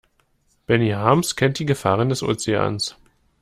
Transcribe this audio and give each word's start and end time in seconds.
Benny 0.65 0.89
Harms 0.89 1.35
kennt 1.35 1.59
die 1.59 1.65
Gefahren 1.67 2.09
des 2.09 2.23
Ozeans. 2.23 2.95